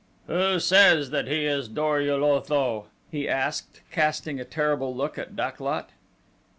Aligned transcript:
"Who 0.25 0.59
says 0.59 1.11
that 1.11 1.27
he 1.27 1.45
is 1.45 1.67
Dor 1.67 2.01
ul 2.01 2.23
Otho?" 2.23 2.87
he 3.11 3.29
asked, 3.29 3.81
casting 3.91 4.39
a 4.39 4.43
terrible 4.43 4.95
look 4.95 5.19
at 5.19 5.35
Dak 5.35 5.59
lot. 5.59 5.89